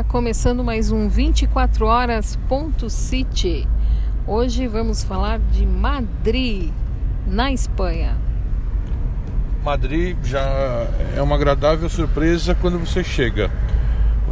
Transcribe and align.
Olá, 0.00 0.08
começando 0.08 0.64
mais 0.64 0.90
um 0.90 1.10
24 1.10 1.84
horas 1.84 2.38
ponto 2.48 2.88
City. 2.88 3.68
Hoje 4.26 4.66
vamos 4.66 5.04
falar 5.04 5.38
de 5.38 5.66
Madrid, 5.66 6.72
na 7.26 7.52
Espanha. 7.52 8.16
Madrid 9.62 10.16
já 10.24 10.40
é 11.14 11.20
uma 11.20 11.34
agradável 11.34 11.86
surpresa 11.90 12.54
quando 12.54 12.78
você 12.78 13.04
chega. 13.04 13.50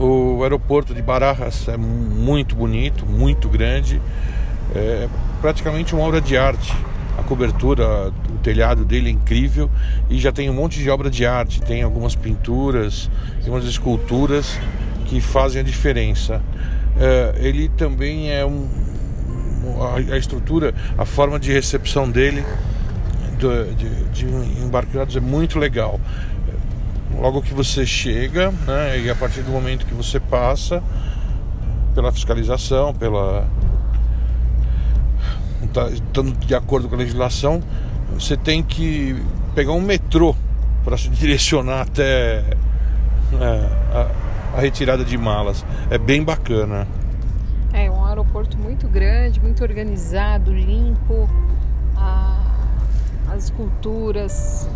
O 0.00 0.42
aeroporto 0.42 0.94
de 0.94 1.02
Barajas 1.02 1.68
é 1.68 1.76
muito 1.76 2.56
bonito, 2.56 3.04
muito 3.04 3.46
grande, 3.46 4.00
é 4.74 5.06
praticamente 5.42 5.94
uma 5.94 6.02
obra 6.02 6.18
de 6.22 6.34
arte. 6.34 6.74
A 7.18 7.22
cobertura, 7.22 8.08
o 8.08 8.38
telhado 8.38 8.86
dele 8.86 9.10
é 9.10 9.12
incrível 9.12 9.70
e 10.08 10.18
já 10.18 10.32
tem 10.32 10.48
um 10.48 10.54
monte 10.54 10.78
de 10.78 10.88
obra 10.88 11.10
de 11.10 11.26
arte. 11.26 11.60
Tem 11.60 11.82
algumas 11.82 12.14
pinturas, 12.14 13.10
tem 13.42 13.52
umas 13.52 13.66
esculturas 13.66 14.58
que 15.08 15.20
fazem 15.20 15.60
a 15.60 15.64
diferença. 15.64 16.40
É, 17.00 17.34
ele 17.38 17.68
também 17.70 18.30
é 18.30 18.44
um, 18.44 18.68
a, 19.80 20.14
a, 20.14 20.18
estrutura, 20.18 20.74
a 20.96 21.04
forma 21.04 21.38
de 21.38 21.52
recepção 21.52 22.10
dele 22.10 22.44
de, 23.38 23.74
de, 23.74 24.04
de 24.06 24.26
embarcados 24.62 25.16
é 25.16 25.20
muito 25.20 25.58
legal. 25.58 26.00
Logo 27.16 27.40
que 27.42 27.54
você 27.54 27.86
chega, 27.86 28.50
né, 28.66 29.00
e 29.00 29.10
a 29.10 29.14
partir 29.14 29.42
do 29.42 29.50
momento 29.50 29.86
que 29.86 29.94
você 29.94 30.20
passa 30.20 30.82
pela 31.94 32.12
fiscalização, 32.12 32.92
pela 32.94 33.48
tá, 35.72 35.88
estando 35.88 36.32
de 36.46 36.54
acordo 36.54 36.88
com 36.88 36.94
a 36.94 36.98
legislação, 36.98 37.62
você 38.14 38.36
tem 38.36 38.62
que 38.62 39.16
pegar 39.54 39.72
um 39.72 39.80
metrô 39.80 40.34
para 40.84 40.96
se 40.96 41.08
direcionar 41.10 41.82
até 41.82 42.44
é, 43.40 43.68
a, 43.92 44.27
a 44.58 44.60
retirada 44.60 45.04
de 45.04 45.16
malas. 45.16 45.64
É 45.88 45.96
bem 45.96 46.24
bacana. 46.24 46.86
É 47.72 47.88
um 47.88 48.04
aeroporto 48.04 48.58
muito 48.58 48.88
grande, 48.88 49.40
muito 49.40 49.62
organizado, 49.62 50.52
limpo. 50.52 51.28
A, 51.96 52.36
as 53.30 53.44
esculturas, 53.44 54.68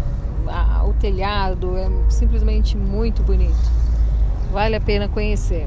o 0.86 0.92
telhado 0.94 1.76
é 1.76 1.90
simplesmente 2.08 2.76
muito 2.76 3.24
bonito. 3.24 3.72
Vale 4.52 4.76
a 4.76 4.80
pena 4.80 5.08
conhecer. 5.08 5.66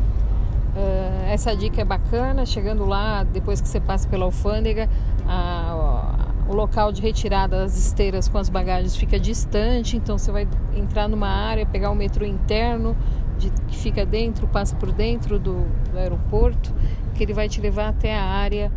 Uh, 0.78 1.30
essa 1.30 1.54
dica 1.54 1.82
é 1.82 1.86
bacana. 1.86 2.46
Chegando 2.46 2.86
lá, 2.86 3.24
depois 3.24 3.60
que 3.60 3.68
você 3.68 3.82
passa 3.82 4.08
pela 4.08 4.24
alfândega, 4.24 4.88
a, 5.28 6.32
o 6.48 6.54
local 6.54 6.94
de 6.94 7.02
retirada 7.02 7.58
das 7.58 7.78
esteiras 7.78 8.30
com 8.30 8.38
as 8.38 8.48
bagagens 8.48 8.96
fica 8.96 9.20
distante, 9.20 9.98
então 9.98 10.18
você 10.18 10.32
vai 10.32 10.48
entrar 10.74 11.10
numa 11.10 11.28
área, 11.28 11.66
pegar 11.66 11.90
o 11.90 11.96
metrô 11.96 12.24
interno 12.26 12.96
de, 13.38 13.50
que 13.68 13.78
fica 13.78 14.06
dentro, 14.06 14.48
passa 14.48 14.76
por 14.76 14.92
dentro 14.92 15.38
do, 15.38 15.66
do 15.92 15.98
aeroporto, 15.98 16.74
que 17.14 17.24
ele 17.24 17.34
vai 17.34 17.50
te 17.50 17.62
levar 17.62 17.90
até 17.90 18.16
a 18.16 18.24
área 18.24 18.72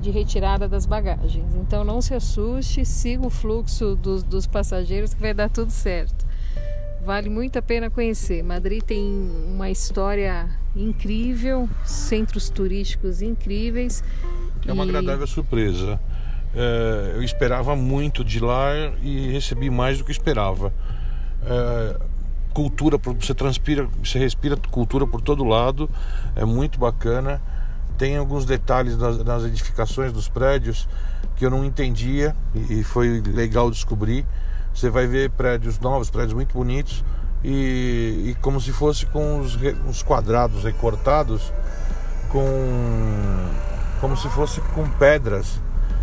de 0.00 0.10
retirada 0.10 0.68
das 0.68 0.86
bagagens. 0.86 1.54
Então 1.54 1.84
não 1.84 2.00
se 2.00 2.14
assuste, 2.14 2.84
siga 2.84 3.26
o 3.26 3.30
fluxo 3.30 3.96
dos, 3.96 4.22
dos 4.22 4.46
passageiros 4.46 5.14
que 5.14 5.20
vai 5.20 5.34
dar 5.34 5.48
tudo 5.48 5.70
certo. 5.70 6.26
Vale 7.04 7.28
muito 7.28 7.58
a 7.58 7.62
pena 7.62 7.88
conhecer. 7.88 8.42
Madrid 8.42 8.82
tem 8.82 9.04
uma 9.48 9.70
história 9.70 10.48
incrível, 10.74 11.68
centros 11.84 12.50
turísticos 12.50 13.22
incríveis. 13.22 14.02
É 14.66 14.72
uma 14.72 14.84
e... 14.84 14.88
agradável 14.88 15.26
surpresa. 15.26 16.00
É, 16.54 17.12
eu 17.14 17.22
esperava 17.22 17.76
muito 17.76 18.24
de 18.24 18.40
lá 18.40 18.72
e 19.02 19.30
recebi 19.30 19.70
mais 19.70 19.98
do 19.98 20.04
que 20.04 20.10
esperava. 20.10 20.72
É, 21.44 22.00
cultura, 22.56 22.96
você 23.20 23.34
transpira, 23.34 23.86
você 24.02 24.18
respira 24.18 24.56
cultura 24.70 25.06
por 25.06 25.20
todo 25.20 25.44
lado, 25.44 25.90
é 26.34 26.42
muito 26.42 26.78
bacana. 26.78 27.38
Tem 27.98 28.16
alguns 28.16 28.46
detalhes 28.46 28.96
nas, 28.96 29.22
nas 29.22 29.44
edificações 29.44 30.10
dos 30.10 30.26
prédios 30.26 30.88
que 31.36 31.44
eu 31.44 31.50
não 31.50 31.62
entendia 31.66 32.34
e, 32.54 32.80
e 32.80 32.82
foi 32.82 33.20
legal 33.20 33.70
descobrir. 33.70 34.24
Você 34.72 34.88
vai 34.88 35.06
ver 35.06 35.28
prédios 35.32 35.78
novos, 35.80 36.08
prédios 36.08 36.32
muito 36.32 36.54
bonitos 36.54 37.04
e, 37.44 38.30
e 38.30 38.36
como 38.40 38.58
se 38.58 38.72
fosse 38.72 39.04
com 39.04 39.40
os, 39.40 39.58
os 39.86 40.02
quadrados 40.02 40.64
recortados 40.64 41.52
com 42.30 42.40
como 44.00 44.16
se 44.16 44.30
fosse 44.30 44.62
com 44.74 44.88
pedras 44.92 45.60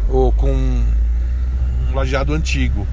ou 0.07 0.31
com 0.31 0.53
um 0.53 1.95
lajeado 1.95 2.31
antigo. 2.31 2.85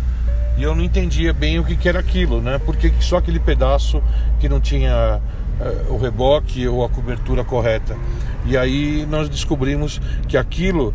E 0.60 0.62
eu 0.62 0.74
não 0.74 0.84
entendia 0.84 1.32
bem 1.32 1.58
o 1.58 1.64
que, 1.64 1.74
que 1.74 1.88
era 1.88 2.00
aquilo, 2.00 2.42
né? 2.42 2.58
Porque 2.58 2.92
só 3.00 3.16
aquele 3.16 3.40
pedaço 3.40 4.02
que 4.38 4.46
não 4.46 4.60
tinha 4.60 5.18
uh, 5.58 5.94
o 5.94 5.96
reboque 5.96 6.68
ou 6.68 6.84
a 6.84 6.88
cobertura 6.90 7.42
correta. 7.42 7.96
E 8.44 8.58
aí 8.58 9.06
nós 9.08 9.30
descobrimos 9.30 9.98
que 10.28 10.36
aquilo 10.36 10.92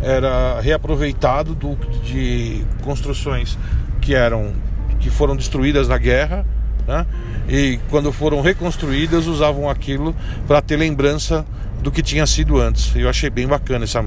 era 0.00 0.58
reaproveitado 0.62 1.54
do, 1.54 1.76
de 2.02 2.64
construções 2.82 3.58
que 4.00 4.14
eram 4.14 4.54
que 4.98 5.10
foram 5.10 5.36
destruídas 5.36 5.88
na 5.88 5.98
guerra, 5.98 6.46
né? 6.88 7.04
E 7.46 7.78
quando 7.90 8.10
foram 8.12 8.40
reconstruídas 8.40 9.26
usavam 9.26 9.68
aquilo 9.68 10.16
para 10.48 10.62
ter 10.62 10.78
lembrança 10.78 11.44
do 11.82 11.92
que 11.92 12.02
tinha 12.02 12.26
sido 12.26 12.58
antes. 12.58 12.96
Eu 12.96 13.10
achei 13.10 13.28
bem 13.28 13.46
bacana 13.46 13.84
essa, 13.84 14.02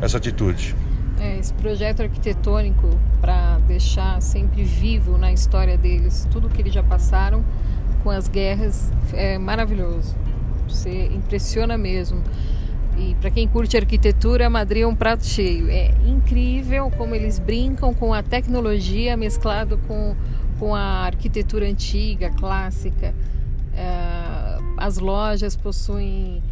essa 0.00 0.16
atitude. 0.16 0.74
É, 1.20 1.38
esse 1.38 1.52
projeto 1.54 2.02
arquitetônico 2.02 2.90
para 3.20 3.47
deixar 3.68 4.20
sempre 4.22 4.64
vivo 4.64 5.18
na 5.18 5.30
história 5.30 5.76
deles 5.76 6.26
tudo 6.32 6.48
que 6.48 6.62
eles 6.62 6.72
já 6.72 6.82
passaram 6.82 7.44
com 8.02 8.10
as 8.10 8.26
guerras 8.26 8.90
é 9.12 9.36
maravilhoso. 9.38 10.16
Você 10.66 11.06
impressiona 11.06 11.76
mesmo. 11.76 12.22
E 12.96 13.14
para 13.16 13.30
quem 13.30 13.46
curte 13.46 13.76
arquitetura, 13.76 14.50
Madrid 14.50 14.82
é 14.82 14.86
um 14.86 14.94
prato 14.94 15.24
cheio. 15.24 15.70
É 15.70 15.92
incrível 16.06 16.90
como 16.96 17.14
eles 17.14 17.38
brincam 17.38 17.94
com 17.94 18.12
a 18.12 18.22
tecnologia 18.22 19.16
mesclado 19.16 19.78
com, 19.86 20.16
com 20.58 20.74
a 20.74 21.04
arquitetura 21.04 21.66
antiga, 21.66 22.30
clássica. 22.30 23.14
É, 23.74 24.58
as 24.76 24.98
lojas 24.98 25.54
possuem 25.54 26.42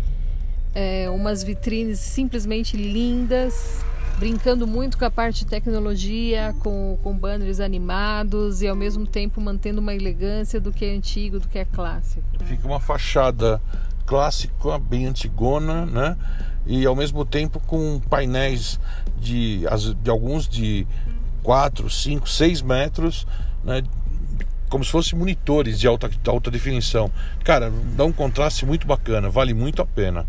é, 0.75 1.09
umas 1.10 1.43
vitrines 1.43 1.98
simplesmente 1.98 2.77
lindas, 2.77 3.84
brincando 4.19 4.66
muito 4.66 4.97
com 4.97 5.04
a 5.04 5.10
parte 5.10 5.41
de 5.41 5.47
tecnologia, 5.47 6.54
com, 6.60 6.99
com 7.03 7.16
banners 7.16 7.60
animados 7.60 8.62
e 8.62 8.69
ao 8.69 8.77
mesmo 8.77 9.06
tempo 9.06 9.41
mantendo 9.41 9.81
uma 9.81 9.94
elegância 9.94 10.60
do 10.60 10.72
que 10.72 10.84
é 10.84 10.94
antigo, 10.94 11.38
do 11.38 11.49
que 11.49 11.59
é 11.59 11.65
clássico. 11.65 12.25
Fica 12.44 12.66
uma 12.66 12.81
fachada 12.81 13.60
clássica, 14.06 14.78
bem 14.78 15.06
antigona, 15.06 15.84
né? 15.84 16.16
E 16.65 16.84
ao 16.87 16.97
mesmo 16.97 17.25
tempo 17.25 17.60
com 17.60 18.00
painéis 18.09 18.81
de, 19.19 19.62
de 20.03 20.10
alguns 20.10 20.48
de 20.48 20.87
4, 21.43 21.88
5, 21.88 22.28
6 22.28 22.62
metros, 22.62 23.27
né? 23.62 23.83
como 24.69 24.84
se 24.84 24.91
fossem 24.91 25.19
monitores 25.19 25.78
de 25.78 25.87
alta, 25.87 26.10
alta 26.27 26.50
definição. 26.50 27.10
Cara, 27.44 27.72
dá 27.97 28.04
um 28.04 28.12
contraste 28.12 28.66
muito 28.66 28.87
bacana, 28.87 29.31
vale 29.31 29.54
muito 29.54 29.81
a 29.81 29.87
pena. 29.87 30.27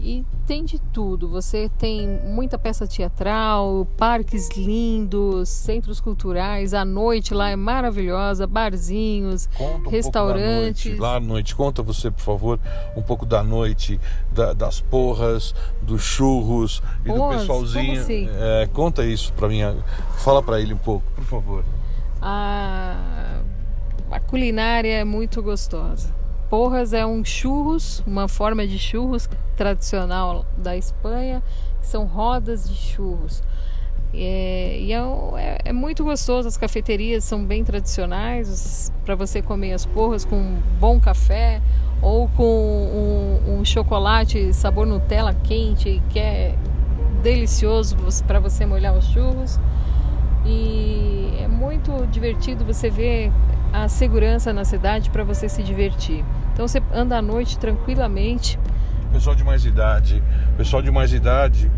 E 0.00 0.24
tem 0.46 0.64
de 0.64 0.78
tudo. 0.78 1.28
Você 1.28 1.68
tem 1.76 2.06
muita 2.24 2.56
peça 2.56 2.86
teatral, 2.86 3.86
parques 3.96 4.48
lindos, 4.56 5.48
centros 5.48 6.00
culturais. 6.00 6.72
A 6.72 6.84
noite 6.84 7.34
lá 7.34 7.50
é 7.50 7.56
maravilhosa, 7.56 8.46
barzinhos, 8.46 9.48
conta 9.58 9.88
um 9.88 9.90
restaurantes. 9.90 10.98
Lá 10.98 11.16
à 11.16 11.20
noite, 11.20 11.54
conta 11.54 11.82
você, 11.82 12.10
por 12.10 12.20
favor, 12.20 12.60
um 12.96 13.02
pouco 13.02 13.26
da 13.26 13.42
noite, 13.42 14.00
da, 14.32 14.52
das 14.52 14.80
porras, 14.80 15.52
dos 15.82 16.02
churros 16.02 16.80
e 17.04 17.08
porras? 17.08 17.34
do 17.34 17.40
pessoalzinho. 17.40 18.00
Assim? 18.00 18.28
É, 18.38 18.68
conta 18.72 19.04
isso 19.04 19.32
para 19.32 19.48
mim. 19.48 19.60
Fala 20.18 20.42
para 20.42 20.60
ele 20.60 20.74
um 20.74 20.78
pouco, 20.78 21.04
por 21.12 21.24
favor. 21.24 21.64
A, 22.22 23.40
a 24.10 24.20
culinária 24.20 24.92
é 24.92 25.04
muito 25.04 25.42
gostosa. 25.42 26.17
Porras 26.48 26.94
é 26.94 27.04
um 27.04 27.22
churros, 27.24 28.02
uma 28.06 28.26
forma 28.26 28.66
de 28.66 28.78
churros 28.78 29.28
tradicional 29.56 30.46
da 30.56 30.76
Espanha, 30.76 31.42
são 31.82 32.04
rodas 32.06 32.68
de 32.68 32.74
churros. 32.74 33.42
É, 34.14 34.78
e 34.80 34.92
é, 34.92 34.98
é, 35.36 35.58
é, 35.66 35.72
muito 35.72 36.02
gostoso, 36.02 36.48
as 36.48 36.56
cafeterias 36.56 37.24
são 37.24 37.44
bem 37.44 37.62
tradicionais 37.62 38.90
para 39.04 39.14
você 39.14 39.42
comer 39.42 39.74
as 39.74 39.84
porras 39.84 40.24
com 40.24 40.36
um 40.36 40.58
bom 40.80 40.98
café 40.98 41.60
ou 42.00 42.28
com 42.28 42.42
um, 42.42 43.58
um 43.58 43.64
chocolate 43.64 44.54
sabor 44.54 44.86
Nutella 44.86 45.34
quente 45.34 46.02
que 46.08 46.18
é 46.18 46.56
delicioso 47.22 47.96
para 48.26 48.40
você 48.40 48.64
molhar 48.64 48.96
os 48.96 49.04
churros. 49.06 49.60
E 50.46 51.34
é 51.42 51.48
muito 51.48 52.06
divertido 52.06 52.64
você 52.64 52.88
ver 52.88 53.30
a 53.72 53.88
segurança 53.88 54.52
na 54.52 54.64
cidade 54.64 55.10
para 55.10 55.24
você 55.24 55.48
se 55.48 55.62
divertir. 55.62 56.24
Então 56.52 56.66
você 56.66 56.82
anda 56.92 57.16
à 57.16 57.22
noite 57.22 57.58
tranquilamente. 57.58 58.58
Pessoal 59.12 59.34
de 59.34 59.44
mais 59.44 59.64
idade, 59.64 60.22
pessoal 60.56 60.82
de 60.82 60.90
mais 60.90 61.12
idade 61.12 61.70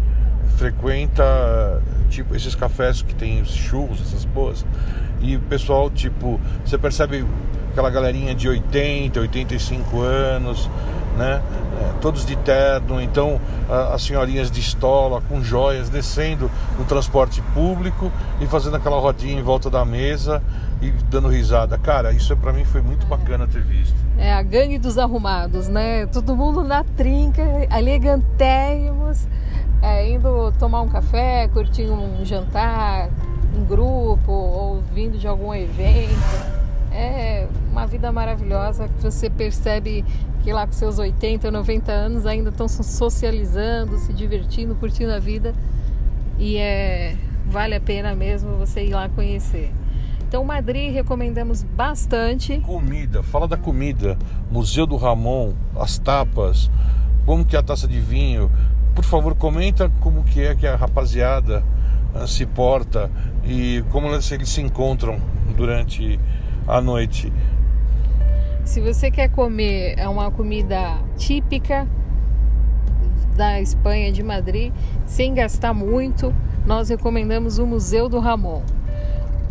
frequenta 0.56 1.82
tipo 2.10 2.34
esses 2.34 2.54
cafés 2.54 3.02
que 3.02 3.14
tem 3.14 3.40
os 3.40 3.50
churros, 3.50 4.00
essas 4.00 4.24
boas. 4.24 4.66
E 5.20 5.36
o 5.36 5.40
pessoal, 5.40 5.90
tipo, 5.90 6.40
você 6.64 6.76
percebe 6.78 7.24
aquela 7.70 7.90
galerinha 7.90 8.34
de 8.34 8.48
80, 8.48 9.20
85 9.20 10.00
anos, 10.00 10.68
né? 11.20 11.42
É, 11.80 11.92
todos 12.00 12.24
de 12.24 12.34
terno, 12.34 13.00
então 13.00 13.38
as 13.92 14.02
senhorinhas 14.02 14.50
de 14.50 14.58
estola 14.58 15.20
com 15.28 15.42
joias 15.42 15.90
descendo 15.90 16.50
no 16.78 16.84
transporte 16.84 17.42
público 17.54 18.10
e 18.40 18.46
fazendo 18.46 18.76
aquela 18.76 18.98
rodinha 18.98 19.38
em 19.38 19.42
volta 19.42 19.68
da 19.68 19.84
mesa 19.84 20.42
e 20.80 20.90
dando 21.10 21.28
risada. 21.28 21.76
Cara, 21.76 22.10
isso 22.12 22.34
para 22.36 22.52
mim 22.52 22.64
foi 22.64 22.80
muito 22.80 23.06
bacana 23.06 23.46
ter 23.46 23.62
visto. 23.62 23.94
É 24.18 24.32
a 24.32 24.42
gangue 24.42 24.78
dos 24.78 24.98
arrumados, 24.98 25.68
né? 25.68 26.06
Todo 26.06 26.34
mundo 26.34 26.64
na 26.64 26.82
trinca, 26.82 27.42
elegantérrimos, 27.76 29.28
é, 29.82 30.10
indo 30.10 30.52
tomar 30.58 30.80
um 30.80 30.88
café, 30.88 31.48
curtir 31.48 31.90
um 31.90 32.24
jantar 32.24 33.10
em 33.54 33.64
grupo 33.64 34.32
ou 34.32 34.82
vindo 34.94 35.18
de 35.18 35.28
algum 35.28 35.54
evento. 35.54 36.49
É 36.92 37.46
uma 37.70 37.86
vida 37.86 38.10
maravilhosa 38.10 38.88
que 38.88 39.02
você 39.02 39.30
percebe 39.30 40.04
que 40.42 40.52
lá 40.52 40.66
com 40.66 40.72
seus 40.72 40.98
80, 40.98 41.50
90 41.50 41.92
anos 41.92 42.26
ainda 42.26 42.50
estão 42.50 42.66
socializando, 42.68 43.98
se 43.98 44.12
divertindo, 44.12 44.74
curtindo 44.74 45.12
a 45.12 45.18
vida 45.18 45.54
e 46.38 46.56
é 46.56 47.16
vale 47.46 47.74
a 47.74 47.80
pena 47.80 48.14
mesmo 48.14 48.56
você 48.56 48.84
ir 48.84 48.94
lá 48.94 49.08
conhecer. 49.08 49.72
Então 50.26 50.44
Madrid 50.44 50.92
recomendamos 50.92 51.62
bastante. 51.62 52.58
Comida, 52.60 53.22
fala 53.22 53.48
da 53.48 53.56
comida, 53.56 54.16
Museu 54.50 54.86
do 54.86 54.96
Ramon, 54.96 55.52
as 55.76 55.98
tapas, 55.98 56.70
como 57.26 57.44
que 57.44 57.56
é 57.56 57.58
a 57.58 57.62
taça 57.62 57.88
de 57.88 57.98
vinho. 57.98 58.50
Por 58.94 59.04
favor, 59.04 59.34
comenta 59.34 59.90
como 60.00 60.22
que 60.22 60.40
é 60.40 60.54
que 60.54 60.66
a 60.66 60.76
rapaziada 60.76 61.64
uh, 62.14 62.26
se 62.26 62.46
porta 62.46 63.10
e 63.44 63.84
como 63.90 64.06
eles 64.06 64.24
se 64.24 64.60
encontram 64.60 65.20
durante 65.56 66.18
a 66.70 66.80
noite. 66.80 67.32
Se 68.64 68.80
você 68.80 69.10
quer 69.10 69.28
comer 69.28 69.94
é 69.98 70.08
uma 70.08 70.30
comida 70.30 70.98
típica 71.16 71.88
da 73.36 73.60
Espanha, 73.60 74.12
de 74.12 74.22
Madrid, 74.22 74.72
sem 75.06 75.34
gastar 75.34 75.74
muito, 75.74 76.34
nós 76.64 76.88
recomendamos 76.88 77.58
o 77.58 77.66
Museu 77.66 78.08
do 78.08 78.20
Ramon. 78.20 78.62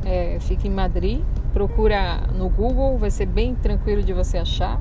É, 0.05 0.37
fica 0.39 0.67
em 0.67 0.71
Madrid, 0.71 1.21
procura 1.51 2.27
no 2.35 2.49
Google, 2.49 2.97
vai 2.97 3.11
ser 3.11 3.25
bem 3.25 3.55
tranquilo 3.55 4.01
de 4.03 4.13
você 4.13 4.37
achar. 4.37 4.79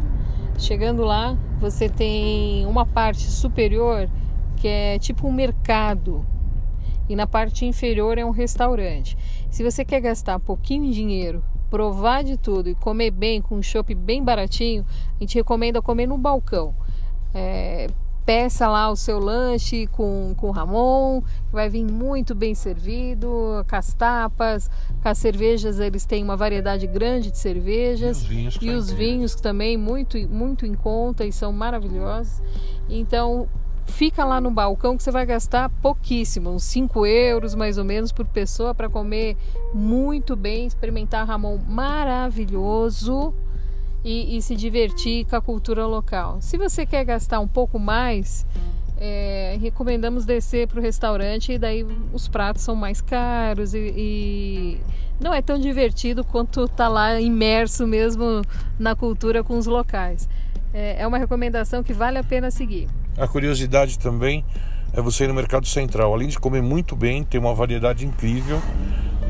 Chegando 0.58 1.02
lá, 1.04 1.36
você 1.58 1.88
tem 1.88 2.64
uma 2.66 2.86
parte 2.86 3.22
superior 3.30 4.08
que 4.56 4.68
é 4.68 4.98
tipo 4.98 5.26
um 5.26 5.32
mercado 5.32 6.24
e 7.08 7.16
na 7.16 7.26
parte 7.26 7.64
inferior 7.64 8.18
é 8.18 8.24
um 8.24 8.30
restaurante. 8.30 9.16
Se 9.50 9.64
você 9.64 9.84
quer 9.84 10.00
gastar 10.00 10.38
pouquinho 10.38 10.92
dinheiro 10.92 11.42
provar 11.70 12.22
de 12.24 12.36
tudo 12.36 12.68
e 12.68 12.74
comer 12.74 13.10
bem, 13.10 13.40
com 13.40 13.56
um 13.56 13.62
chopp 13.62 13.94
bem 13.94 14.22
baratinho, 14.22 14.84
a 15.16 15.22
gente 15.22 15.34
recomenda 15.34 15.80
comer 15.82 16.06
no 16.06 16.18
balcão. 16.18 16.74
É, 17.34 17.88
peça 18.28 18.68
lá 18.68 18.90
o 18.90 18.96
seu 18.96 19.18
lanche 19.18 19.86
com, 19.86 20.34
com 20.36 20.50
Ramon, 20.50 21.22
vai 21.50 21.70
vir 21.70 21.84
muito 21.84 22.34
bem 22.34 22.54
servido, 22.54 23.64
com 23.66 23.74
as 23.74 23.94
tapas, 23.94 24.70
com 25.02 25.08
as 25.08 25.16
cervejas, 25.16 25.78
eles 25.78 26.04
têm 26.04 26.22
uma 26.22 26.36
variedade 26.36 26.86
grande 26.86 27.30
de 27.30 27.38
cervejas. 27.38 28.18
E 28.18 28.20
os 28.20 28.28
vinhos, 28.28 28.58
e 28.60 28.70
os 28.70 28.90
vinhos 28.90 29.34
também 29.34 29.78
muito, 29.78 30.18
muito 30.28 30.66
em 30.66 30.74
conta 30.74 31.24
e 31.24 31.32
são 31.32 31.52
maravilhosos. 31.52 32.42
Então, 32.86 33.48
fica 33.88 34.24
lá 34.24 34.40
no 34.40 34.50
balcão 34.50 34.96
que 34.96 35.02
você 35.02 35.10
vai 35.10 35.26
gastar 35.26 35.68
pouquíssimo, 35.68 36.50
uns 36.50 36.62
5 36.64 37.06
euros 37.06 37.54
mais 37.54 37.78
ou 37.78 37.84
menos 37.84 38.12
por 38.12 38.26
pessoa 38.26 38.74
para 38.74 38.88
comer 38.88 39.36
muito 39.74 40.36
bem, 40.36 40.66
experimentar 40.66 41.26
Ramon 41.26 41.58
maravilhoso 41.66 43.34
e, 44.04 44.36
e, 44.36 44.42
se 44.42 44.54
divertir 44.54 45.26
com 45.26 45.36
a 45.36 45.40
cultura 45.40 45.86
local. 45.86 46.38
Se 46.40 46.56
você 46.56 46.86
quer 46.86 47.04
gastar 47.04 47.40
um 47.40 47.48
pouco 47.48 47.78
mais, 47.78 48.46
é, 48.96 49.58
recomendamos 49.60 50.24
descer 50.24 50.68
para 50.68 50.78
o 50.78 50.82
restaurante 50.82 51.52
e 51.52 51.58
daí 51.58 51.84
os 52.12 52.28
pratos 52.28 52.62
são 52.62 52.76
mais 52.76 53.00
caros 53.00 53.74
e, 53.74 53.92
e 53.96 54.80
não 55.20 55.34
é 55.34 55.42
tão 55.42 55.58
divertido 55.58 56.22
quanto 56.22 56.68
tá 56.68 56.88
lá 56.88 57.20
imerso 57.20 57.86
mesmo 57.86 58.42
na 58.78 58.94
cultura 58.94 59.42
com 59.42 59.58
os 59.58 59.66
locais. 59.66 60.28
É, 60.72 61.02
é 61.02 61.06
uma 61.06 61.18
recomendação 61.18 61.82
que 61.82 61.92
vale 61.92 62.18
a 62.18 62.24
pena 62.24 62.50
seguir. 62.50 62.88
A 63.18 63.26
curiosidade 63.26 63.98
também 63.98 64.44
é 64.92 65.00
você 65.00 65.24
ir 65.24 65.28
no 65.28 65.34
Mercado 65.34 65.66
Central. 65.66 66.12
Além 66.12 66.28
de 66.28 66.38
comer 66.38 66.62
muito 66.62 66.94
bem, 66.94 67.24
tem 67.24 67.40
uma 67.40 67.52
variedade 67.52 68.06
incrível 68.06 68.62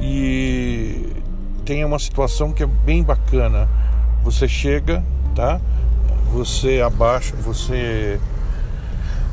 e 0.01 1.11
tem 1.65 1.85
uma 1.85 1.99
situação 1.99 2.53
que 2.53 2.63
é 2.63 2.67
bem 2.67 3.03
bacana. 3.03 3.69
Você 4.23 4.47
chega, 4.47 5.03
tá? 5.35 5.59
Você 6.33 6.83
abaixa, 6.83 7.35
você 7.37 8.21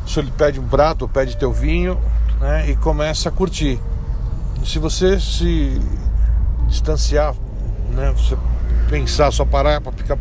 você 0.05 0.23
pede 0.37 0.59
um 0.59 0.67
prato, 0.67 1.07
pede 1.07 1.35
teu 1.35 1.51
vinho, 1.51 1.99
né? 2.39 2.69
E 2.69 2.75
começa 2.77 3.27
a 3.27 3.31
curtir. 3.31 3.79
Se 4.63 4.79
você 4.79 5.19
se 5.19 5.81
distanciar, 6.67 7.35
né? 7.93 8.13
Você 8.15 8.37
pensar, 8.89 9.31
só 9.31 9.43
parar 9.43 9.81
para 9.81 9.91
ficar 9.91 10.17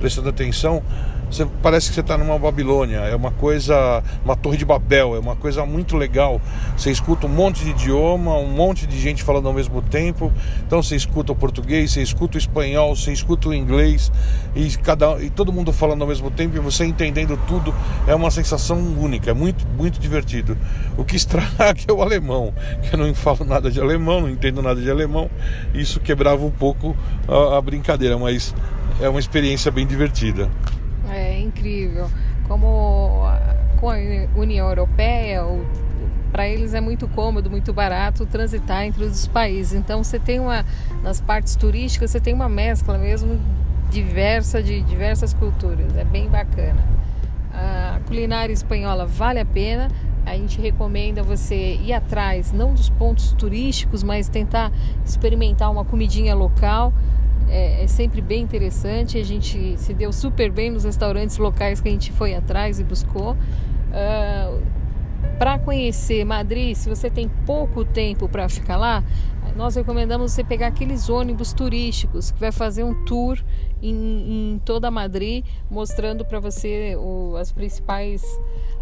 prestando 0.00 0.28
atenção, 0.28 0.82
você 1.30 1.44
parece 1.62 1.88
que 1.88 1.94
você 1.94 2.00
está 2.00 2.16
numa 2.16 2.38
Babilônia, 2.38 2.98
é 2.98 3.16
uma 3.16 3.30
coisa, 3.30 4.02
uma 4.24 4.36
torre 4.36 4.56
de 4.56 4.64
Babel, 4.64 5.16
é 5.16 5.18
uma 5.18 5.34
coisa 5.34 5.66
muito 5.66 5.96
legal. 5.96 6.40
Você 6.76 6.90
escuta 6.90 7.26
um 7.26 7.30
monte 7.30 7.64
de 7.64 7.70
idioma, 7.70 8.36
um 8.36 8.48
monte 8.48 8.86
de 8.86 8.98
gente 8.98 9.22
falando 9.22 9.48
ao 9.48 9.52
mesmo 9.52 9.82
tempo. 9.82 10.32
Então 10.64 10.82
você 10.82 10.94
escuta 10.94 11.32
o 11.32 11.36
português, 11.36 11.92
você 11.92 12.02
escuta 12.02 12.36
o 12.36 12.38
espanhol, 12.38 12.94
você 12.94 13.12
escuta 13.12 13.48
o 13.48 13.54
inglês 13.54 14.12
e 14.54 14.68
cada 14.78 15.20
e 15.22 15.28
todo 15.28 15.52
mundo 15.52 15.72
falando 15.72 16.02
ao 16.02 16.08
mesmo 16.08 16.30
tempo 16.30 16.56
e 16.56 16.60
você 16.60 16.84
entendendo 16.84 17.38
tudo. 17.46 17.74
É 18.06 18.14
uma 18.14 18.30
sensação 18.30 18.78
única, 18.78 19.30
é 19.30 19.34
muito 19.34 19.66
muito 19.76 19.98
divertido. 19.98 20.56
O 20.96 21.04
que 21.04 21.16
estraga 21.16 21.80
é 21.88 21.92
o 21.92 22.02
alemão, 22.02 22.54
que 22.82 22.94
eu 22.94 22.98
não 22.98 23.12
falo 23.14 23.44
nada 23.44 23.70
de 23.70 23.80
alemão, 23.80 24.20
não 24.20 24.30
entendo 24.30 24.62
nada 24.62 24.80
de 24.80 24.90
alemão. 24.90 25.28
Isso 25.74 25.98
quebrava 25.98 26.44
um 26.44 26.50
pouco 26.50 26.96
a, 27.26 27.58
a 27.58 27.60
brincadeira, 27.60 28.16
mas 28.16 28.54
é 29.00 29.08
uma 29.08 29.20
experiência 29.20 29.70
bem 29.70 29.86
divertida. 29.86 30.48
É 31.16 31.40
incrível. 31.40 32.10
Como 32.46 33.22
com 33.80 33.90
a 33.90 33.96
União 34.36 34.68
Europeia, 34.68 35.42
para 36.30 36.46
eles 36.46 36.74
é 36.74 36.80
muito 36.80 37.08
cômodo, 37.08 37.50
muito 37.50 37.72
barato 37.72 38.26
transitar 38.26 38.84
entre 38.84 39.04
os 39.04 39.26
países. 39.26 39.72
Então 39.72 40.04
você 40.04 40.18
tem 40.18 40.38
uma 40.38 40.64
nas 41.02 41.20
partes 41.20 41.56
turísticas 41.56 42.10
você 42.10 42.20
tem 42.20 42.34
uma 42.34 42.48
mescla 42.48 42.98
mesmo 42.98 43.40
diversa 43.90 44.62
de 44.62 44.82
diversas 44.82 45.32
culturas. 45.32 45.96
É 45.96 46.04
bem 46.04 46.28
bacana. 46.28 46.84
A 47.52 48.00
culinária 48.06 48.52
espanhola 48.52 49.06
vale 49.06 49.40
a 49.40 49.46
pena. 49.46 49.88
A 50.26 50.34
gente 50.34 50.60
recomenda 50.60 51.22
você 51.22 51.76
ir 51.76 51.92
atrás, 51.92 52.52
não 52.52 52.74
dos 52.74 52.90
pontos 52.90 53.32
turísticos, 53.32 54.02
mas 54.02 54.28
tentar 54.28 54.72
experimentar 55.04 55.70
uma 55.70 55.84
comidinha 55.84 56.34
local 56.34 56.92
é, 57.48 57.84
é, 57.84 57.86
sempre 57.86 58.20
bem 58.20 58.42
interessante. 58.42 59.18
A 59.18 59.24
gente 59.24 59.76
se 59.78 59.94
deu 59.94 60.12
super 60.12 60.50
bem 60.50 60.70
nos 60.70 60.84
restaurantes 60.84 61.38
locais 61.38 61.80
que 61.80 61.88
a 61.88 61.92
gente 61.92 62.12
foi 62.12 62.34
atrás 62.34 62.80
e 62.80 62.84
buscou. 62.84 63.32
Uh, 63.32 63.36
ah, 63.92 64.58
para 65.38 65.58
conhecer 65.58 66.24
Madrid, 66.24 66.74
se 66.74 66.88
você 66.88 67.10
tem 67.10 67.28
pouco 67.44 67.84
tempo 67.84 68.28
para 68.28 68.48
ficar 68.48 68.76
lá, 68.76 69.04
nós 69.54 69.74
recomendamos 69.74 70.32
você 70.32 70.42
pegar 70.42 70.68
aqueles 70.68 71.08
ônibus 71.08 71.52
turísticos 71.52 72.30
que 72.30 72.38
vai 72.38 72.52
fazer 72.52 72.84
um 72.84 73.04
tour 73.04 73.42
em, 73.82 74.54
em 74.54 74.58
toda 74.64 74.90
Madrid, 74.90 75.44
mostrando 75.70 76.24
para 76.24 76.40
você 76.40 76.96
o, 76.96 77.36
as 77.36 77.52
principais 77.52 78.22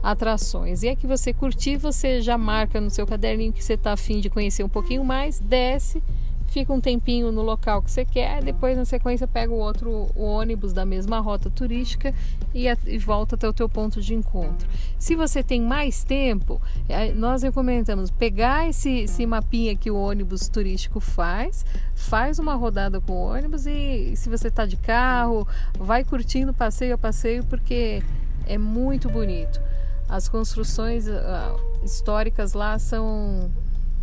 atrações. 0.02 0.82
E 0.82 0.88
é 0.88 0.96
que 0.96 1.06
você 1.06 1.32
curtir, 1.32 1.76
você 1.76 2.20
já 2.20 2.36
marca 2.36 2.80
no 2.80 2.90
seu 2.90 3.06
caderninho 3.06 3.52
que 3.52 3.62
você 3.62 3.74
está 3.74 3.92
afim 3.92 4.20
de 4.20 4.28
conhecer 4.28 4.64
um 4.64 4.68
pouquinho 4.68 5.04
mais, 5.04 5.40
desce 5.40 6.02
fica 6.54 6.72
um 6.72 6.80
tempinho 6.80 7.32
no 7.32 7.42
local 7.42 7.82
que 7.82 7.90
você 7.90 8.04
quer, 8.04 8.42
depois 8.42 8.76
na 8.76 8.84
sequência 8.84 9.26
pega 9.26 9.52
o 9.52 9.58
outro 9.58 10.08
o 10.14 10.22
ônibus 10.22 10.72
da 10.72 10.84
mesma 10.84 11.18
rota 11.18 11.50
turística 11.50 12.14
e, 12.54 12.68
a, 12.68 12.76
e, 12.86 12.96
volta 12.96 13.34
até 13.34 13.48
o 13.48 13.52
teu 13.52 13.68
ponto 13.68 14.00
de 14.00 14.14
encontro. 14.14 14.68
Se 14.96 15.16
você 15.16 15.42
tem 15.42 15.60
mais 15.60 16.04
tempo, 16.04 16.62
é, 16.88 17.12
nós 17.12 17.42
recomendamos 17.42 18.10
pegar 18.10 18.68
esse, 18.68 19.00
esse 19.00 19.26
mapinha 19.26 19.74
que 19.74 19.90
o 19.90 19.96
ônibus 19.96 20.48
turístico 20.48 21.00
faz, 21.00 21.66
faz 21.94 22.38
uma 22.38 22.54
rodada 22.54 23.00
com 23.00 23.12
o 23.12 23.32
ônibus 23.32 23.66
e 23.66 24.14
se 24.14 24.28
você 24.28 24.46
está 24.46 24.64
de 24.64 24.76
carro, 24.76 25.48
vai 25.76 26.04
curtindo 26.04 26.54
passeio 26.54 26.94
a 26.94 26.98
passeio 26.98 27.44
porque 27.44 28.00
é 28.46 28.56
muito 28.56 29.08
bonito. 29.08 29.60
As 30.08 30.28
construções 30.28 31.08
uh, 31.08 31.82
históricas 31.82 32.52
lá 32.52 32.78
são, 32.78 33.50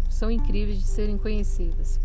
são 0.10 0.30
incríveis 0.30 0.80
de 0.80 0.88
serem 0.88 1.18
conhecidas 1.18 2.00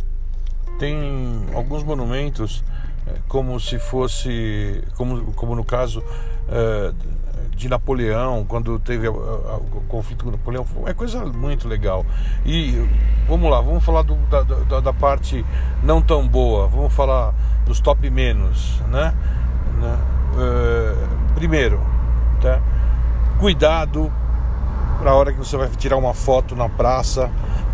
tem 0.79 1.47
alguns 1.55 1.83
monumentos 1.83 2.63
é, 3.07 3.13
como 3.29 3.59
se 3.61 3.79
fosse, 3.79 4.83
como, 4.97 5.33
como 5.33 5.55
no 5.55 5.65
caso 5.65 6.03
é, 6.49 6.93
de 7.57 7.69
Napoleão, 7.69 8.45
quando 8.47 8.79
teve 8.79 9.09
o 9.09 9.83
conflito 9.89 10.25
com 10.25 10.31
Napoleão, 10.31 10.67
é 10.87 10.93
coisa 10.93 11.25
muito 11.25 11.67
legal. 11.67 12.05
E 12.45 12.87
vamos 13.27 13.51
lá, 13.51 13.61
vamos 13.61 13.83
falar 13.83 14.03
do, 14.03 14.15
da, 14.29 14.43
da, 14.43 14.81
da, 14.81 14.93
parte 14.93 15.45
não 15.83 16.03
tão 16.03 16.29
boa, 16.29 16.69
vamos 16.69 16.93
falar 16.93 17.35
dos 17.65 17.81
top 17.81 18.11
menos, 18.11 18.81
né? 18.89 19.15
né? 19.81 19.99
É, 20.39 21.35
primeiro, 21.35 21.81
tá? 22.43 22.61
Cuidado 23.39 24.13
para 24.99 25.11
a 25.11 25.15
hora 25.15 25.33
que 25.33 25.39
você 25.39 25.57
vai 25.57 25.69
tirar 25.69 25.97
uma 25.97 26.13
foto 26.13 26.55
na 26.55 26.69
praça, 26.69 27.31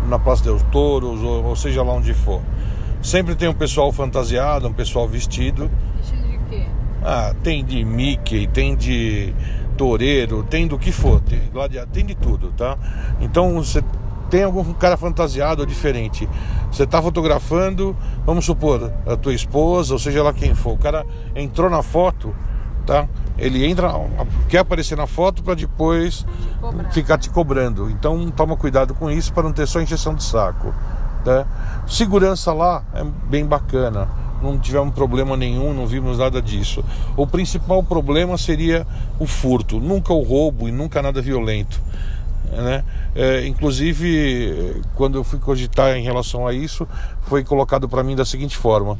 na 0.07 0.19
Praça 0.19 0.43
dos 0.43 0.63
Touros, 0.63 1.21
ou, 1.21 1.43
ou 1.45 1.55
seja 1.55 1.83
lá 1.83 1.93
onde 1.93 2.13
for. 2.13 2.41
Sempre 3.03 3.35
tem 3.35 3.49
um 3.49 3.53
pessoal 3.53 3.91
fantasiado, 3.91 4.65
um 4.65 4.73
pessoal 4.73 5.05
vestido. 5.05 5.69
Vestido 5.97 6.23
de 6.25 6.37
quê? 6.49 6.65
Ah, 7.03 7.35
tem 7.43 7.63
de 7.63 7.83
Mickey, 7.83 8.47
tem 8.47 8.77
de 8.77 9.35
toureiro, 9.77 10.41
tem 10.43 10.65
do 10.65 10.79
que 10.79 10.91
for, 10.91 11.19
tem, 11.19 11.41
tem 11.91 12.05
de 12.05 12.15
tudo, 12.15 12.53
tá? 12.55 12.77
Então 13.19 13.55
você 13.55 13.83
tem 14.29 14.43
algum 14.43 14.73
cara 14.73 14.95
fantasiado 14.95 15.61
ou 15.61 15.67
diferente. 15.67 16.29
Você 16.71 16.83
está 16.83 17.01
fotografando, 17.01 17.95
vamos 18.25 18.45
supor, 18.45 18.93
a 19.05 19.17
tua 19.17 19.33
esposa, 19.33 19.93
ou 19.93 19.99
seja 19.99 20.23
lá 20.23 20.31
quem 20.31 20.55
for, 20.55 20.73
o 20.73 20.77
cara 20.77 21.05
entrou 21.35 21.69
na 21.69 21.83
foto, 21.83 22.33
tá? 22.85 23.05
Ele 23.37 23.65
entra, 23.65 23.91
quer 24.47 24.59
aparecer 24.59 24.97
na 24.97 25.07
foto 25.07 25.43
para 25.43 25.55
depois 25.55 26.25
te 26.89 26.93
ficar 26.93 27.17
te 27.17 27.29
cobrando. 27.29 27.89
Então 27.89 28.31
toma 28.31 28.55
cuidado 28.55 28.93
com 28.93 29.11
isso 29.11 29.33
para 29.33 29.43
não 29.43 29.51
ter 29.51 29.67
só 29.67 29.81
injeção 29.81 30.15
de 30.15 30.23
saco. 30.23 30.73
Né? 31.25 31.45
Segurança 31.87 32.53
lá 32.53 32.83
é 32.93 33.03
bem 33.29 33.45
bacana 33.45 34.23
não 34.43 34.59
tivemos 34.59 34.93
problema 34.93 35.37
nenhum, 35.37 35.73
não 35.73 35.87
vimos 35.87 36.17
nada 36.17 36.41
disso. 36.41 36.83
O 37.15 37.25
principal 37.25 37.81
problema 37.81 38.37
seria 38.37 38.85
o 39.17 39.25
furto, 39.25 39.79
nunca 39.79 40.11
o 40.11 40.21
roubo 40.21 40.67
e 40.67 40.71
nunca 40.71 41.01
nada 41.01 41.21
violento. 41.21 41.81
Né? 42.51 42.83
É, 43.15 43.47
inclusive, 43.47 44.81
quando 44.95 45.17
eu 45.17 45.23
fui 45.23 45.39
cogitar 45.39 45.95
em 45.95 46.03
relação 46.03 46.45
a 46.45 46.53
isso, 46.53 46.87
foi 47.21 47.43
colocado 47.43 47.87
para 47.87 48.03
mim 48.03 48.15
da 48.15 48.25
seguinte 48.25 48.57
forma: 48.57 48.99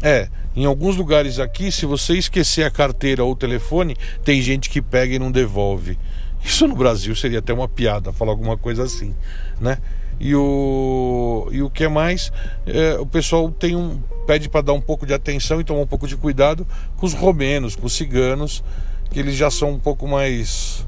é, 0.00 0.28
em 0.56 0.64
alguns 0.64 0.96
lugares 0.96 1.38
aqui, 1.38 1.70
se 1.70 1.84
você 1.84 2.14
esquecer 2.14 2.64
a 2.64 2.70
carteira 2.70 3.24
ou 3.24 3.32
o 3.32 3.36
telefone, 3.36 3.96
tem 4.24 4.40
gente 4.40 4.70
que 4.70 4.80
pega 4.80 5.14
e 5.14 5.18
não 5.18 5.30
devolve. 5.30 5.98
Isso 6.42 6.68
no 6.68 6.76
Brasil 6.76 7.14
seria 7.16 7.38
até 7.38 7.52
uma 7.52 7.68
piada, 7.68 8.12
falar 8.12 8.32
alguma 8.32 8.56
coisa 8.56 8.84
assim, 8.84 9.14
né? 9.60 9.78
E 10.20 10.34
o, 10.34 11.48
e 11.50 11.62
o 11.62 11.68
que 11.68 11.84
é 11.84 11.88
mais, 11.88 12.32
é, 12.66 12.96
o 12.98 13.06
pessoal 13.06 13.50
tem 13.50 13.74
um, 13.76 13.98
pede 14.26 14.48
para 14.48 14.62
dar 14.62 14.72
um 14.72 14.80
pouco 14.80 15.06
de 15.06 15.12
atenção 15.12 15.60
e 15.60 15.64
tomar 15.64 15.80
um 15.80 15.86
pouco 15.86 16.06
de 16.06 16.16
cuidado 16.16 16.66
com 16.96 17.06
os 17.06 17.14
romenos, 17.14 17.76
com 17.76 17.86
os 17.86 17.94
ciganos, 17.94 18.62
que 19.10 19.18
eles 19.18 19.34
já 19.34 19.50
são 19.50 19.70
um 19.70 19.78
pouco 19.78 20.06
mais. 20.06 20.86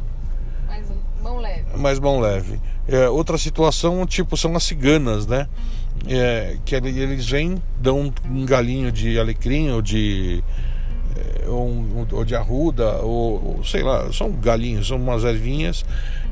Mais 0.67 0.87
mão 1.23 1.39
leve. 1.39 1.65
Mais 1.77 1.99
mão 1.99 2.21
leve. 2.21 2.61
É, 2.89 3.09
outra 3.09 3.37
situação, 3.37 4.07
tipo, 4.07 4.37
são 4.37 4.55
as 4.57 4.63
ciganas, 4.63 5.27
né? 5.27 5.49
É, 6.09 6.57
que 6.65 6.75
eles 6.75 7.29
vêm, 7.29 7.61
dão 7.81 8.13
um 8.31 8.45
galinho 8.45 8.93
de 8.93 9.19
alecrim 9.19 9.71
ou 9.71 9.83
de 9.83 10.43
ou, 11.47 12.07
ou 12.13 12.25
de 12.25 12.35
arruda, 12.35 12.99
ou, 13.03 13.57
ou, 13.57 13.65
sei 13.65 13.83
lá, 13.83 14.13
são 14.13 14.33
galinhos, 14.33 14.89
são 14.89 14.97
umas 14.97 15.25
ervinhas, 15.25 15.85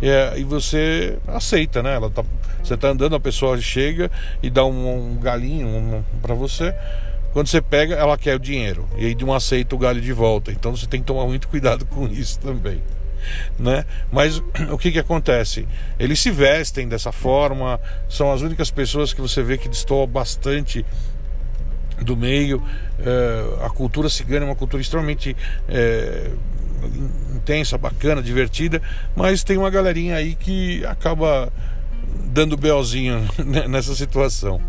é, 0.03 0.35
e 0.37 0.45
você 0.45 1.19
aceita, 1.27 1.83
né? 1.83 1.95
Ela 1.95 2.11
tá, 2.11 2.25
você 2.63 2.77
tá 2.77 2.89
andando, 2.89 3.15
a 3.15 3.21
pessoa 3.21 3.61
chega 3.61 4.11
e 4.43 4.51
dá 4.51 4.65
um, 4.65 5.13
um 5.13 5.17
galinho 5.17 5.67
um, 5.67 6.03
para 6.21 6.35
você. 6.35 6.75
Quando 7.33 7.49
você 7.49 7.61
pega, 7.61 7.97
ela 7.97 8.17
quer 8.17 8.37
o 8.37 8.39
dinheiro 8.39 8.89
e 8.97 9.07
aí 9.07 9.17
não 9.17 9.35
aceita 9.35 9.75
o 9.75 9.79
galho 9.79 10.01
de 10.01 10.13
volta. 10.13 10.53
Então 10.53 10.75
você 10.75 10.87
tem 10.87 11.01
que 11.01 11.07
tomar 11.07 11.27
muito 11.27 11.49
cuidado 11.49 11.85
com 11.91 12.07
isso 12.07 12.39
também. 12.39 12.81
Né? 13.59 13.85
Mas 14.13 14.39
o 14.71 14.79
que, 14.79 14.93
que 14.93 14.99
acontece? 14.99 15.67
Eles 15.99 16.21
se 16.21 16.31
vestem 16.31 16.87
dessa 16.87 17.11
forma, 17.11 17.81
são 18.09 18.31
as 18.31 18.41
únicas 18.41 18.71
pessoas 18.71 19.13
que 19.13 19.21
você 19.21 19.43
vê 19.43 19.59
que 19.59 19.69
destoam 19.69 20.07
bastante 20.07 20.85
do 22.01 22.17
meio. 22.17 22.63
É, 22.99 23.65
a 23.65 23.71
cultura 23.71 24.09
cigana 24.09 24.47
é 24.47 24.49
uma 24.49 24.57
cultura 24.57 24.81
extremamente 24.81 25.37
é, 25.69 26.31
intensa, 27.35 27.79
bacana, 27.79 28.23
divertida, 28.23 28.81
mas 29.17 29.43
tem 29.45 29.57
uma 29.57 29.71
galerinha 29.71 30.17
aí 30.17 30.35
que 30.35 30.85
acaba 30.87 31.53
dando 32.27 32.57
belzinho 32.57 33.27
nessa 33.69 33.95
situação. 33.95 34.61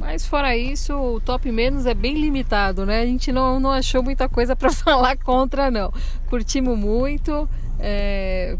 Mas 0.00 0.24
fora 0.24 0.56
isso, 0.56 0.94
o 0.94 1.20
top 1.20 1.50
menos 1.50 1.84
é 1.84 1.92
bem 1.92 2.20
limitado, 2.20 2.86
né? 2.86 3.00
A 3.00 3.06
gente 3.06 3.32
não, 3.32 3.58
não 3.58 3.72
achou 3.72 4.02
muita 4.02 4.28
coisa 4.28 4.54
para 4.54 4.70
falar 4.72 5.16
contra, 5.16 5.70
não. 5.70 5.92
Curtimos 6.28 6.78
muito. 6.78 7.48
É, 7.80 8.56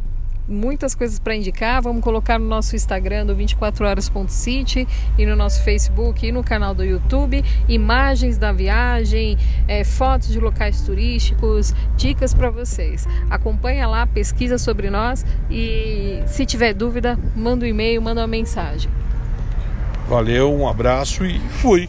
muitas 0.48 0.94
coisas 0.94 1.18
para 1.18 1.34
indicar. 1.34 1.82
Vamos 1.82 2.02
colocar 2.02 2.38
no 2.38 2.46
nosso 2.46 2.74
Instagram 2.74 3.26
do 3.26 3.36
24horas.city 3.36 4.88
e 5.18 5.26
no 5.26 5.36
nosso 5.36 5.62
Facebook 5.62 6.26
e 6.26 6.32
no 6.32 6.42
canal 6.42 6.74
do 6.74 6.84
YouTube 6.84 7.44
imagens 7.68 8.38
da 8.38 8.52
viagem, 8.52 9.36
é, 9.66 9.84
fotos 9.84 10.28
de 10.28 10.40
locais 10.40 10.80
turísticos, 10.82 11.74
dicas 11.96 12.32
para 12.32 12.50
vocês. 12.50 13.06
Acompanha 13.28 13.86
lá, 13.86 14.06
pesquisa 14.06 14.58
sobre 14.58 14.90
nós 14.90 15.24
e 15.50 16.22
se 16.26 16.46
tiver 16.46 16.72
dúvida, 16.72 17.18
manda 17.36 17.64
um 17.64 17.68
e-mail, 17.68 18.00
manda 18.00 18.20
uma 18.20 18.26
mensagem. 18.26 18.90
Valeu, 20.08 20.52
um 20.54 20.66
abraço 20.66 21.24
e 21.24 21.38
fui. 21.38 21.88